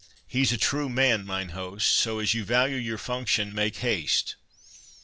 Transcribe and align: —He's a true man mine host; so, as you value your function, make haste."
—He's 0.25 0.51
a 0.51 0.57
true 0.57 0.89
man 0.89 1.27
mine 1.27 1.49
host; 1.49 1.85
so, 1.87 2.17
as 2.17 2.33
you 2.33 2.43
value 2.43 2.77
your 2.77 2.97
function, 2.97 3.53
make 3.53 3.75
haste." 3.85 4.33